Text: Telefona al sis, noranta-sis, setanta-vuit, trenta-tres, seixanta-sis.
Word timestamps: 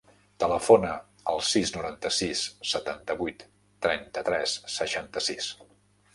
Telefona 0.43 0.93
al 1.33 1.43
sis, 1.49 1.73
noranta-sis, 1.75 2.41
setanta-vuit, 2.71 3.47
trenta-tres, 3.89 4.57
seixanta-sis. 4.79 5.55